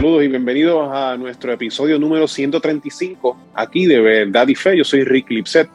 Saludos 0.00 0.24
y 0.24 0.28
bienvenidos 0.28 0.88
a 0.90 1.14
nuestro 1.18 1.52
episodio 1.52 1.98
número 1.98 2.26
135 2.26 3.36
aquí 3.52 3.84
de 3.84 4.00
Verdad 4.00 4.48
y 4.48 4.54
Fe. 4.54 4.74
Yo 4.74 4.82
soy 4.82 5.04
Rick 5.04 5.28
Lipset. 5.28 5.68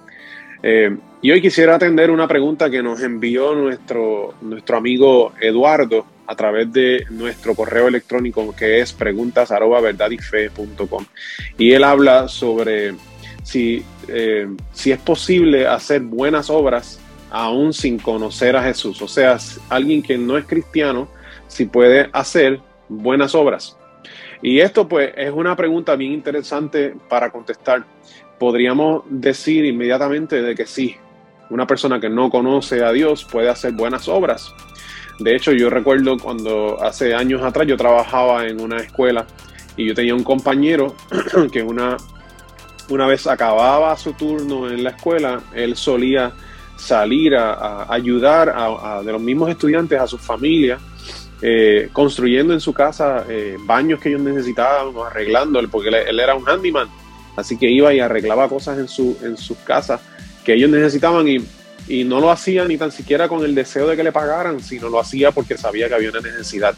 Eh, 0.63 0.97
y 1.21 1.29
hoy 1.29 1.43
quisiera 1.43 1.75
atender 1.75 2.09
una 2.09 2.27
pregunta 2.27 2.67
que 2.67 2.81
nos 2.81 3.03
envió 3.03 3.53
nuestro, 3.53 4.33
nuestro 4.41 4.77
amigo 4.77 5.33
Eduardo 5.39 6.07
a 6.25 6.35
través 6.35 6.73
de 6.73 7.05
nuestro 7.11 7.53
correo 7.53 7.87
electrónico 7.87 8.55
que 8.55 8.79
es 8.79 8.93
preguntas 8.93 9.53
Y 11.59 11.73
él 11.73 11.83
habla 11.83 12.27
sobre 12.27 12.95
si, 13.43 13.83
eh, 14.07 14.47
si 14.73 14.91
es 14.91 14.97
posible 15.01 15.67
hacer 15.67 16.01
buenas 16.01 16.49
obras 16.49 16.99
aún 17.29 17.73
sin 17.73 17.99
conocer 17.99 18.55
a 18.55 18.63
Jesús. 18.63 19.03
O 19.03 19.07
sea, 19.07 19.37
alguien 19.69 20.01
que 20.01 20.17
no 20.17 20.35
es 20.35 20.45
cristiano, 20.45 21.07
si 21.47 21.65
puede 21.65 22.09
hacer 22.11 22.59
buenas 22.89 23.35
obras. 23.35 23.77
Y 24.41 24.59
esto 24.59 24.87
pues 24.87 25.11
es 25.15 25.31
una 25.31 25.55
pregunta 25.55 25.95
bien 25.95 26.11
interesante 26.11 26.95
para 27.09 27.31
contestar. 27.31 27.85
Podríamos 28.39 29.03
decir 29.09 29.65
inmediatamente 29.65 30.41
de 30.41 30.55
que 30.55 30.65
sí, 30.65 30.95
una 31.49 31.65
persona 31.67 31.99
que 31.99 32.09
no 32.09 32.29
conoce 32.29 32.83
a 32.83 32.91
Dios 32.91 33.25
puede 33.25 33.49
hacer 33.49 33.73
buenas 33.73 34.07
obras. 34.07 34.53
De 35.19 35.35
hecho, 35.35 35.53
yo 35.53 35.69
recuerdo 35.69 36.17
cuando 36.17 36.81
hace 36.83 37.13
años 37.13 37.41
atrás 37.41 37.67
yo 37.67 37.77
trabajaba 37.77 38.45
en 38.47 38.59
una 38.59 38.77
escuela 38.77 39.25
y 39.77 39.87
yo 39.87 39.93
tenía 39.93 40.13
un 40.13 40.23
compañero 40.23 40.95
que 41.51 41.63
una, 41.63 41.97
una 42.89 43.07
vez 43.07 43.25
acababa 43.27 43.95
su 43.95 44.13
turno 44.13 44.69
en 44.69 44.83
la 44.83 44.91
escuela, 44.91 45.41
él 45.53 45.75
solía 45.75 46.33
salir 46.77 47.35
a, 47.35 47.91
ayudar 47.91 48.53
a, 48.55 49.01
de 49.03 49.11
los 49.11 49.21
mismos 49.21 49.49
estudiantes, 49.49 49.99
a 49.99 50.07
sus 50.07 50.21
familias, 50.21 50.81
eh, 51.41 51.89
construyendo 51.91 52.53
en 52.53 52.59
su 52.59 52.73
casa 52.73 53.25
eh, 53.29 53.57
baños 53.59 53.99
que 53.99 54.09
ellos 54.09 54.21
necesitaban, 54.21 54.93
arreglando, 55.05 55.61
porque 55.69 55.89
él, 55.89 56.19
era 56.19 56.35
un 56.35 56.47
handyman, 56.47 56.87
así 57.35 57.57
que 57.57 57.69
iba 57.69 57.93
y 57.93 57.99
arreglaba 57.99 58.47
cosas 58.47 58.79
en, 58.79 58.87
su, 58.87 59.17
en 59.21 59.37
sus 59.37 59.57
casas 59.57 60.01
que 60.43 60.53
ellos 60.53 60.69
necesitaban 60.69 61.27
y, 61.27 61.43
no 62.05 62.19
lo 62.19 62.31
hacía 62.31 62.65
ni 62.65 62.77
tan 62.77 62.91
siquiera 62.91 63.27
con 63.27 63.45
el 63.45 63.53
deseo 63.53 63.87
de 63.87 63.95
que 63.95 64.03
le 64.03 64.11
pagaran, 64.11 64.59
sino 64.59 64.89
lo 64.89 64.99
hacía 64.99 65.31
porque 65.31 65.55
sabía 65.55 65.87
que 65.87 65.93
había 65.93 66.09
una 66.09 66.21
necesidad. 66.21 66.73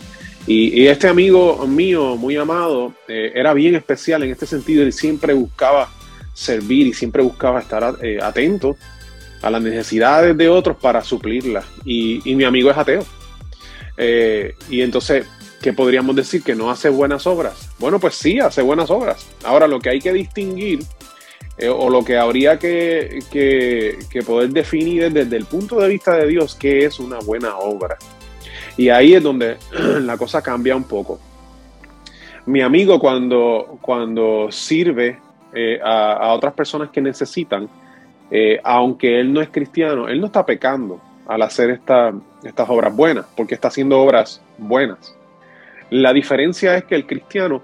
Y, 0.45 0.85
este 0.87 1.07
amigo 1.07 1.65
mío, 1.65 2.17
muy 2.17 2.35
amado, 2.35 2.93
eh, 3.07 3.31
era 3.33 3.53
bien 3.53 3.75
especial 3.75 4.23
en 4.23 4.31
este 4.31 4.45
sentido, 4.45 4.83
él 4.83 4.91
siempre 4.91 5.33
buscaba 5.33 5.89
servir 6.33 6.87
y 6.87 6.93
siempre 6.93 7.23
buscaba 7.23 7.61
estar 7.61 7.95
atento 8.21 8.75
a 9.41 9.49
las 9.49 9.61
necesidades 9.61 10.35
de 10.35 10.49
otros 10.49 10.77
para 10.77 11.03
suplirlas. 11.03 11.65
Y, 11.85 12.21
mi 12.35 12.43
amigo 12.43 12.71
es 12.71 12.77
ateo. 12.77 13.05
Eh, 13.97 14.53
y 14.69 14.81
entonces, 14.81 15.25
¿qué 15.61 15.73
podríamos 15.73 16.15
decir? 16.15 16.43
¿Que 16.43 16.55
no 16.55 16.69
hace 16.69 16.89
buenas 16.89 17.25
obras? 17.25 17.69
Bueno, 17.79 17.99
pues 17.99 18.15
sí, 18.15 18.39
hace 18.39 18.61
buenas 18.61 18.89
obras. 18.91 19.27
Ahora, 19.43 19.67
lo 19.67 19.79
que 19.79 19.89
hay 19.89 19.99
que 19.99 20.13
distinguir, 20.13 20.79
eh, 21.57 21.67
o 21.67 21.89
lo 21.89 22.05
que 22.05 22.17
habría 22.17 22.59
que, 22.59 23.19
que, 23.31 24.21
poder 24.21 24.51
definir 24.51 25.11
desde 25.11 25.35
el 25.35 25.45
punto 25.45 25.79
de 25.79 25.89
vista 25.89 26.15
de 26.15 26.27
Dios, 26.27 26.55
¿qué 26.55 26.85
es 26.85 26.99
una 26.99 27.17
buena 27.19 27.57
obra? 27.57 27.97
Y 28.77 28.89
ahí 28.89 29.15
es 29.15 29.23
donde 29.23 29.57
la 30.01 30.17
cosa 30.17 30.41
cambia 30.41 30.75
un 30.75 30.83
poco. 30.83 31.19
Mi 32.45 32.61
amigo 32.61 32.99
cuando, 32.99 33.79
cuando 33.81 34.51
sirve 34.51 35.19
eh, 35.53 35.79
a, 35.83 36.33
otras 36.33 36.53
personas 36.53 36.91
que 36.91 37.01
necesitan, 37.01 37.67
aunque 38.63 39.21
él 39.21 39.31
no 39.31 39.41
es 39.41 39.49
cristiano, 39.49 40.07
él 40.09 40.19
no 40.19 40.27
está 40.27 40.45
pecando 40.45 41.01
al 41.27 41.41
hacer 41.41 41.69
estas 41.69 42.69
obras 42.69 42.95
buenas, 42.95 43.25
porque 43.35 43.55
está 43.55 43.67
haciendo 43.67 43.99
obras 43.99 44.41
buenas. 44.57 45.15
La 45.89 46.13
diferencia 46.13 46.75
es 46.75 46.83
que 46.83 46.95
el 46.95 47.05
cristiano 47.05 47.61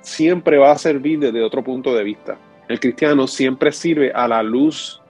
siempre 0.00 0.58
va 0.58 0.72
a 0.72 0.78
servir 0.78 1.18
desde 1.18 1.42
otro 1.42 1.62
punto 1.62 1.94
de 1.94 2.04
vista. 2.04 2.36
El 2.68 2.80
cristiano 2.80 3.26
siempre 3.26 3.72
sirve 3.72 4.12
a 4.12 4.28
la 4.28 4.42
luz 4.42 5.00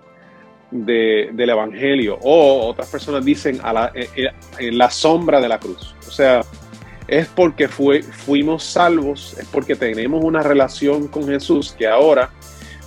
del 0.70 1.50
Evangelio, 1.50 2.18
o 2.20 2.68
otras 2.68 2.88
personas 2.88 3.24
dicen 3.24 3.58
a 3.62 3.72
la, 3.72 3.92
eh, 3.94 4.08
eh, 4.16 4.28
en 4.58 4.76
la 4.76 4.90
sombra 4.90 5.40
de 5.40 5.48
la 5.48 5.58
cruz. 5.58 5.94
O 6.06 6.10
sea, 6.10 6.42
es 7.06 7.26
porque 7.28 7.68
fuimos 7.68 8.64
salvos, 8.64 9.34
es 9.38 9.46
porque 9.46 9.74
tenemos 9.74 10.22
una 10.22 10.42
relación 10.42 11.08
con 11.08 11.26
Jesús 11.26 11.74
que 11.76 11.86
ahora 11.86 12.30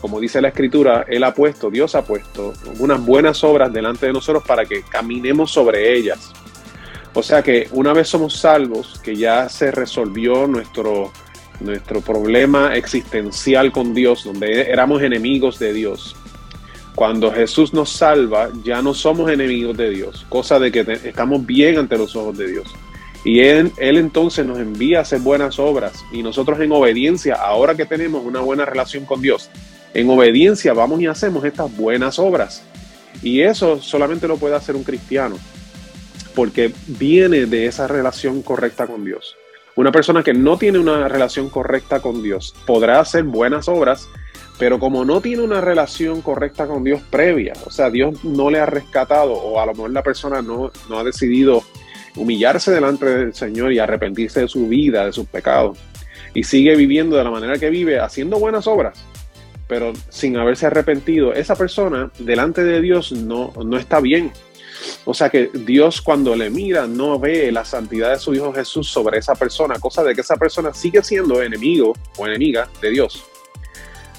como 0.01 0.19
dice 0.19 0.41
la 0.41 0.47
escritura, 0.47 1.05
Él 1.07 1.23
ha 1.23 1.33
puesto, 1.33 1.69
Dios 1.69 1.93
ha 1.93 2.03
puesto 2.03 2.53
unas 2.79 3.05
buenas 3.05 3.43
obras 3.43 3.71
delante 3.71 4.07
de 4.07 4.13
nosotros 4.13 4.43
para 4.45 4.65
que 4.65 4.81
caminemos 4.81 5.51
sobre 5.51 5.95
ellas. 5.95 6.33
O 7.13 7.21
sea 7.21 7.43
que 7.43 7.67
una 7.71 7.93
vez 7.93 8.07
somos 8.07 8.35
salvos, 8.35 8.99
que 9.03 9.15
ya 9.15 9.47
se 9.47 9.69
resolvió 9.69 10.47
nuestro, 10.47 11.11
nuestro 11.59 12.01
problema 12.01 12.75
existencial 12.75 13.71
con 13.71 13.93
Dios, 13.93 14.23
donde 14.23 14.61
éramos 14.61 15.03
enemigos 15.03 15.59
de 15.59 15.71
Dios. 15.71 16.15
Cuando 16.95 17.31
Jesús 17.31 17.73
nos 17.73 17.91
salva, 17.91 18.49
ya 18.63 18.81
no 18.81 18.93
somos 18.93 19.29
enemigos 19.29 19.77
de 19.77 19.91
Dios, 19.91 20.25
cosa 20.29 20.57
de 20.57 20.71
que 20.71 20.79
estamos 21.03 21.45
bien 21.45 21.77
ante 21.77 21.97
los 21.97 22.15
ojos 22.15 22.37
de 22.37 22.47
Dios. 22.47 22.67
Y 23.23 23.41
él, 23.41 23.71
él, 23.77 23.97
entonces 23.97 24.45
nos 24.45 24.57
envía 24.57 24.99
a 24.99 25.01
hacer 25.01 25.19
buenas 25.19 25.59
obras 25.59 26.03
y 26.11 26.23
nosotros 26.23 26.59
en 26.59 26.71
obediencia, 26.71 27.35
ahora 27.35 27.75
que 27.75 27.85
tenemos 27.85 28.25
una 28.25 28.39
buena 28.39 28.65
relación 28.65 29.05
con 29.05 29.21
Dios, 29.21 29.51
en 29.93 30.09
obediencia 30.09 30.73
vamos 30.73 31.01
y 31.01 31.07
hacemos 31.07 31.43
estas 31.45 31.75
buenas 31.75 32.19
obras. 32.19 32.63
Y 33.21 33.41
eso 33.41 33.81
solamente 33.81 34.27
lo 34.27 34.37
puede 34.37 34.55
hacer 34.55 34.75
un 34.75 34.83
cristiano, 34.83 35.37
porque 36.35 36.73
viene 36.87 37.45
de 37.45 37.65
esa 37.67 37.87
relación 37.87 38.41
correcta 38.41 38.87
con 38.87 39.03
Dios. 39.05 39.35
Una 39.75 39.91
persona 39.91 40.23
que 40.23 40.33
no 40.33 40.57
tiene 40.57 40.79
una 40.79 41.07
relación 41.07 41.49
correcta 41.49 42.01
con 42.01 42.23
Dios 42.23 42.53
podrá 42.65 42.99
hacer 42.99 43.23
buenas 43.23 43.69
obras, 43.69 44.07
pero 44.59 44.79
como 44.79 45.05
no 45.05 45.21
tiene 45.21 45.43
una 45.43 45.61
relación 45.61 46.21
correcta 46.21 46.67
con 46.67 46.83
Dios 46.83 47.01
previa, 47.09 47.53
o 47.65 47.71
sea, 47.71 47.89
Dios 47.89 48.23
no 48.23 48.49
le 48.49 48.59
ha 48.59 48.65
rescatado 48.65 49.33
o 49.33 49.59
a 49.59 49.65
lo 49.65 49.73
mejor 49.73 49.91
la 49.91 50.03
persona 50.03 50.41
no, 50.41 50.71
no 50.89 50.99
ha 50.99 51.03
decidido 51.03 51.63
humillarse 52.15 52.71
delante 52.71 53.05
del 53.05 53.33
Señor 53.33 53.71
y 53.71 53.79
arrepentirse 53.79 54.41
de 54.41 54.47
su 54.47 54.67
vida, 54.67 55.05
de 55.05 55.13
sus 55.13 55.25
pecados, 55.25 55.77
y 56.33 56.43
sigue 56.43 56.75
viviendo 56.75 57.15
de 57.15 57.23
la 57.23 57.31
manera 57.31 57.57
que 57.57 57.69
vive, 57.69 57.99
haciendo 57.99 58.39
buenas 58.39 58.67
obras, 58.67 59.03
pero 59.71 59.93
sin 60.09 60.35
haberse 60.35 60.65
arrepentido, 60.65 61.31
esa 61.31 61.55
persona 61.55 62.11
delante 62.19 62.61
de 62.61 62.81
Dios 62.81 63.13
no, 63.13 63.53
no 63.63 63.77
está 63.77 64.01
bien. 64.01 64.33
O 65.05 65.13
sea 65.13 65.29
que 65.29 65.49
Dios 65.53 66.01
cuando 66.01 66.35
le 66.35 66.49
mira 66.49 66.87
no 66.87 67.17
ve 67.17 67.49
la 67.53 67.63
santidad 67.63 68.11
de 68.11 68.19
su 68.19 68.33
Hijo 68.33 68.51
Jesús 68.51 68.89
sobre 68.89 69.19
esa 69.19 69.33
persona, 69.33 69.75
cosa 69.79 70.03
de 70.03 70.13
que 70.13 70.19
esa 70.19 70.35
persona 70.35 70.73
sigue 70.73 71.01
siendo 71.01 71.41
enemigo 71.41 71.93
o 72.17 72.27
enemiga 72.27 72.67
de 72.81 72.89
Dios. 72.89 73.23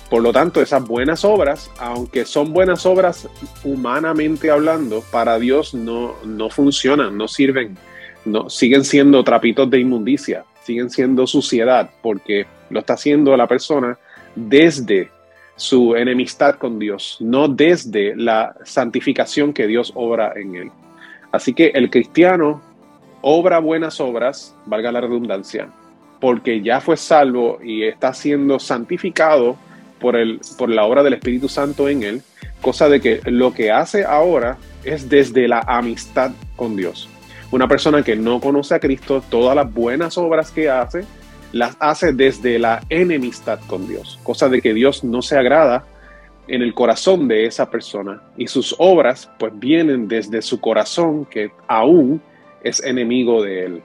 Por 0.08 0.22
lo 0.22 0.32
tanto, 0.32 0.62
esas 0.62 0.82
buenas 0.86 1.22
obras, 1.22 1.70
aunque 1.78 2.24
son 2.24 2.54
buenas 2.54 2.86
obras 2.86 3.28
humanamente 3.62 4.50
hablando, 4.50 5.04
para 5.12 5.38
Dios 5.38 5.74
no, 5.74 6.14
no 6.24 6.48
funcionan, 6.48 7.18
no 7.18 7.28
sirven, 7.28 7.76
no, 8.24 8.48
siguen 8.48 8.84
siendo 8.86 9.22
trapitos 9.22 9.68
de 9.68 9.80
inmundicia, 9.80 10.46
siguen 10.64 10.88
siendo 10.88 11.26
suciedad, 11.26 11.90
porque 12.00 12.46
lo 12.70 12.80
está 12.80 12.94
haciendo 12.94 13.36
la 13.36 13.46
persona 13.46 13.98
desde 14.34 15.10
su 15.56 15.94
enemistad 15.94 16.56
con 16.56 16.78
Dios, 16.78 17.18
no 17.20 17.48
desde 17.48 18.16
la 18.16 18.54
santificación 18.64 19.52
que 19.52 19.66
Dios 19.66 19.92
obra 19.94 20.32
en 20.36 20.56
él. 20.56 20.70
Así 21.30 21.54
que 21.54 21.68
el 21.74 21.90
cristiano 21.90 22.60
obra 23.22 23.58
buenas 23.60 24.00
obras, 24.00 24.54
valga 24.66 24.92
la 24.92 25.00
redundancia, 25.00 25.68
porque 26.20 26.60
ya 26.62 26.80
fue 26.80 26.96
salvo 26.96 27.58
y 27.62 27.84
está 27.84 28.12
siendo 28.12 28.58
santificado 28.58 29.56
por, 30.00 30.16
el, 30.16 30.40
por 30.58 30.68
la 30.68 30.84
obra 30.84 31.02
del 31.02 31.14
Espíritu 31.14 31.48
Santo 31.48 31.88
en 31.88 32.02
él, 32.02 32.22
cosa 32.60 32.88
de 32.88 33.00
que 33.00 33.20
lo 33.26 33.54
que 33.54 33.70
hace 33.70 34.04
ahora 34.04 34.58
es 34.84 35.08
desde 35.08 35.48
la 35.48 35.60
amistad 35.60 36.32
con 36.56 36.76
Dios. 36.76 37.08
Una 37.50 37.68
persona 37.68 38.02
que 38.02 38.16
no 38.16 38.40
conoce 38.40 38.74
a 38.74 38.80
Cristo, 38.80 39.22
todas 39.28 39.54
las 39.54 39.72
buenas 39.72 40.18
obras 40.18 40.50
que 40.50 40.68
hace, 40.68 41.04
las 41.52 41.76
hace 41.80 42.12
desde 42.12 42.58
la 42.58 42.82
enemistad 42.88 43.60
con 43.66 43.86
Dios, 43.86 44.18
cosa 44.22 44.48
de 44.48 44.60
que 44.60 44.74
Dios 44.74 45.04
no 45.04 45.22
se 45.22 45.36
agrada 45.36 45.84
en 46.48 46.62
el 46.62 46.74
corazón 46.74 47.28
de 47.28 47.46
esa 47.46 47.70
persona 47.70 48.22
y 48.36 48.48
sus 48.48 48.74
obras 48.78 49.30
pues 49.38 49.52
vienen 49.56 50.08
desde 50.08 50.42
su 50.42 50.60
corazón 50.60 51.24
que 51.26 51.52
aún 51.68 52.20
es 52.62 52.82
enemigo 52.82 53.42
de 53.42 53.64
él. 53.66 53.82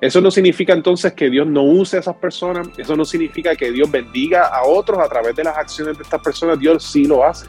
Eso 0.00 0.20
no 0.20 0.30
significa 0.30 0.72
entonces 0.72 1.12
que 1.14 1.30
Dios 1.30 1.46
no 1.46 1.62
use 1.62 1.96
a 1.96 2.00
esas 2.00 2.16
personas, 2.16 2.68
eso 2.76 2.96
no 2.96 3.04
significa 3.04 3.56
que 3.56 3.70
Dios 3.70 3.90
bendiga 3.90 4.48
a 4.48 4.64
otros 4.64 4.98
a 4.98 5.08
través 5.08 5.34
de 5.34 5.44
las 5.44 5.56
acciones 5.56 5.96
de 5.96 6.02
estas 6.02 6.20
personas, 6.20 6.58
Dios 6.58 6.84
sí 6.84 7.06
lo 7.06 7.24
hace. 7.24 7.46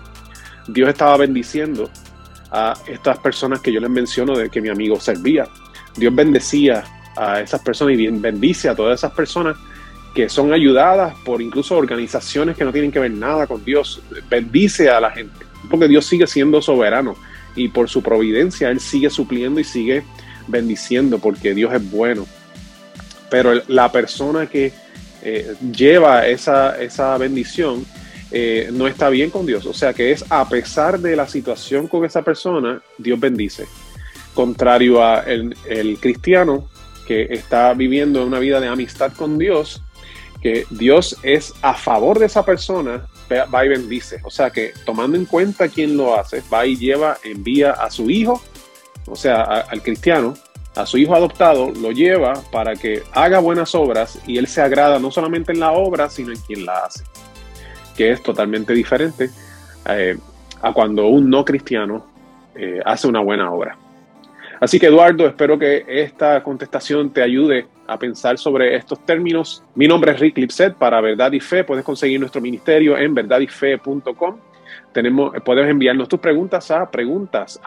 Dios 0.67 0.89
estaba 0.89 1.17
bendiciendo 1.17 1.89
a 2.51 2.73
estas 2.87 3.17
personas 3.19 3.59
que 3.59 3.73
yo 3.73 3.79
les 3.79 3.89
menciono 3.89 4.37
de 4.37 4.49
que 4.49 4.61
mi 4.61 4.69
amigo 4.69 4.99
servía. 4.99 5.47
Dios 5.97 6.15
bendecía 6.15 6.83
a 7.15 7.41
esas 7.41 7.61
personas 7.61 7.97
y 7.97 8.07
bendice 8.07 8.69
a 8.69 8.75
todas 8.75 8.99
esas 8.99 9.11
personas 9.13 9.57
que 10.13 10.29
son 10.29 10.53
ayudadas 10.53 11.13
por 11.25 11.41
incluso 11.41 11.75
organizaciones 11.75 12.55
que 12.55 12.63
no 12.63 12.71
tienen 12.71 12.91
que 12.91 12.99
ver 12.99 13.11
nada 13.11 13.47
con 13.47 13.63
Dios. 13.65 14.01
Bendice 14.29 14.89
a 14.89 14.99
la 15.01 15.11
gente, 15.11 15.45
porque 15.69 15.87
Dios 15.87 16.05
sigue 16.05 16.25
siendo 16.25 16.61
soberano 16.61 17.15
y 17.55 17.67
por 17.67 17.89
su 17.89 18.01
providencia 18.01 18.69
Él 18.69 18.79
sigue 18.79 19.09
supliendo 19.09 19.59
y 19.59 19.63
sigue 19.63 20.03
bendiciendo 20.47 21.19
porque 21.19 21.53
Dios 21.53 21.73
es 21.73 21.91
bueno. 21.91 22.25
Pero 23.29 23.61
la 23.67 23.91
persona 23.91 24.47
que, 24.47 24.71
eh, 25.21 25.55
lleva 25.71 26.27
esa, 26.27 26.79
esa 26.79 27.17
bendición, 27.17 27.83
eh, 28.31 28.69
no 28.71 28.87
está 28.87 29.09
bien 29.09 29.31
con 29.31 29.45
Dios. 29.45 29.65
O 29.65 29.73
sea 29.73 29.91
que 29.93 30.11
es 30.11 30.23
a 30.29 30.47
pesar 30.47 30.99
de 30.99 31.15
la 31.15 31.27
situación 31.27 31.87
con 31.87 32.05
esa 32.05 32.21
persona, 32.21 32.79
Dios 32.97 33.19
bendice. 33.19 33.65
Contrario 34.33 35.03
a 35.03 35.21
el, 35.21 35.55
el 35.67 35.97
cristiano 35.97 36.69
que 37.05 37.27
está 37.29 37.73
viviendo 37.73 38.25
una 38.25 38.39
vida 38.39 38.59
de 38.59 38.67
amistad 38.67 39.13
con 39.13 39.37
Dios, 39.37 39.83
que 40.41 40.65
Dios 40.69 41.17
es 41.23 41.53
a 41.61 41.73
favor 41.73 42.19
de 42.19 42.27
esa 42.27 42.45
persona, 42.45 43.07
va 43.31 43.65
y 43.65 43.69
bendice. 43.69 44.19
O 44.23 44.29
sea 44.29 44.49
que 44.49 44.73
tomando 44.85 45.17
en 45.17 45.25
cuenta 45.25 45.67
quién 45.67 45.97
lo 45.97 46.19
hace, 46.19 46.43
va 46.53 46.65
y 46.65 46.75
lleva, 46.75 47.17
envía 47.23 47.71
a 47.71 47.89
su 47.89 48.09
hijo, 48.09 48.41
o 49.07 49.15
sea, 49.15 49.41
al 49.41 49.81
cristiano, 49.81 50.35
a 50.75 50.85
su 50.85 50.97
hijo 50.97 51.15
adoptado, 51.15 51.71
lo 51.71 51.91
lleva 51.91 52.33
para 52.51 52.75
que 52.75 53.03
haga 53.13 53.39
buenas 53.39 53.75
obras 53.75 54.19
y 54.27 54.37
él 54.37 54.47
se 54.47 54.61
agrada 54.61 54.99
no 54.99 55.09
solamente 55.11 55.51
en 55.51 55.59
la 55.59 55.71
obra, 55.71 56.09
sino 56.09 56.31
en 56.31 56.39
quien 56.39 56.65
la 56.65 56.79
hace, 56.79 57.03
que 57.95 58.11
es 58.11 58.21
totalmente 58.21 58.73
diferente 58.73 59.29
eh, 59.87 60.17
a 60.61 60.73
cuando 60.73 61.07
un 61.07 61.29
no 61.29 61.45
cristiano 61.45 62.05
eh, 62.55 62.81
hace 62.85 63.07
una 63.07 63.21
buena 63.21 63.51
obra. 63.51 63.77
Así 64.65 64.79
que 64.79 64.87
Eduardo, 64.87 65.27
espero 65.27 65.59
que 65.59 65.85
esta 65.87 66.41
contestación 66.41 67.11
te 67.11 67.21
ayude 67.21 67.67
a 67.85 67.99
pensar 67.99 68.39
sobre 68.39 68.75
estos 68.75 69.05
términos. 69.05 69.63
Mi 69.75 69.87
nombre 69.87 70.11
es 70.11 70.19
Rick 70.19 70.39
Lipset 70.39 70.73
para 70.73 70.99
Verdad 71.01 71.31
y 71.33 71.39
Fe. 71.39 71.63
Puedes 71.63 71.85
conseguir 71.85 72.19
nuestro 72.19 72.41
ministerio 72.41 72.97
en 72.97 73.13
verdadyfe.com. 73.13 74.37
Tenemos, 74.91 75.33
puedes 75.45 75.69
enviarnos 75.69 76.09
tus 76.09 76.19
preguntas 76.19 76.71
a 76.71 76.89
preguntas 76.89 77.61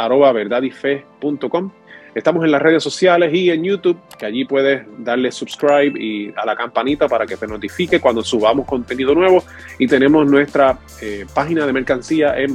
Estamos 2.16 2.44
en 2.44 2.50
las 2.50 2.60
redes 2.60 2.82
sociales 2.82 3.32
y 3.32 3.50
en 3.50 3.62
YouTube, 3.62 4.00
que 4.18 4.26
allí 4.26 4.44
puedes 4.44 4.82
darle 4.98 5.30
subscribe 5.30 5.92
y 5.96 6.34
a 6.36 6.44
la 6.44 6.56
campanita 6.56 7.06
para 7.06 7.26
que 7.26 7.36
te 7.36 7.46
notifique 7.46 8.00
cuando 8.00 8.24
subamos 8.24 8.66
contenido 8.66 9.14
nuevo. 9.14 9.44
Y 9.78 9.86
tenemos 9.86 10.28
nuestra 10.28 10.76
eh, 11.00 11.26
página 11.32 11.64
de 11.64 11.72
mercancía 11.72 12.36
en 12.36 12.52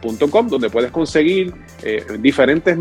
verdadifestore.com, 0.00 0.48
donde 0.48 0.70
puedes 0.70 0.90
conseguir 0.90 1.54
eh, 1.82 2.04
diferentes, 2.18 2.76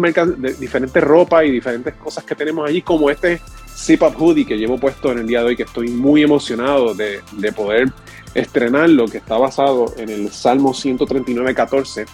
diferentes 0.59 1.03
ropa 1.03 1.43
y 1.43 1.51
diferentes 1.51 1.93
cosas 1.95 2.23
que 2.23 2.35
tenemos 2.35 2.67
allí, 2.67 2.81
como 2.81 3.09
este 3.09 3.41
Zip 3.67 4.01
Up 4.03 4.15
Hoodie 4.17 4.45
que 4.45 4.57
llevo 4.57 4.77
puesto 4.77 5.11
en 5.11 5.19
el 5.19 5.27
día 5.27 5.39
de 5.39 5.45
hoy, 5.47 5.55
que 5.55 5.63
estoy 5.63 5.89
muy 5.89 6.23
emocionado 6.23 6.93
de, 6.93 7.21
de 7.33 7.51
poder 7.51 7.91
estrenarlo, 8.33 9.07
que 9.07 9.17
está 9.17 9.37
basado 9.37 9.93
en 9.97 10.09
el 10.09 10.31
Salmo 10.31 10.73
139, 10.73 11.53
14. 11.53 12.05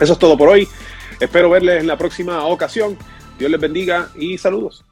Eso 0.00 0.12
es 0.12 0.18
todo 0.18 0.36
por 0.36 0.48
hoy. 0.48 0.68
Espero 1.18 1.50
verles 1.50 1.80
en 1.80 1.86
la 1.86 1.98
próxima 1.98 2.44
ocasión. 2.46 2.96
Dios 3.38 3.50
les 3.50 3.60
bendiga 3.60 4.08
y 4.16 4.38
saludos. 4.38 4.84